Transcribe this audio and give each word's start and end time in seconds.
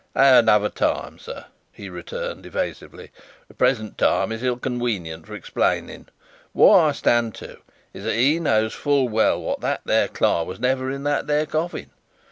"At 0.15 0.39
another 0.45 0.69
time, 0.69 1.19
sir," 1.19 1.45
he 1.71 1.87
returned, 1.87 2.43
evasively, 2.47 3.11
"the 3.47 3.53
present 3.53 3.99
time 3.99 4.31
is 4.31 4.41
ill 4.41 4.57
conwenient 4.57 5.27
for 5.27 5.35
explainin'. 5.35 6.07
What 6.53 6.79
I 6.79 6.91
stand 6.93 7.35
to, 7.35 7.59
is, 7.93 8.03
that 8.05 8.15
he 8.15 8.39
knows 8.39 8.83
well 8.83 9.37
wot 9.39 9.61
that 9.61 9.81
there 9.85 10.07
Cly 10.07 10.41
was 10.41 10.59
never 10.59 10.89
in 10.89 11.03
that 11.03 11.27
there 11.27 11.45
coffin. 11.45 11.91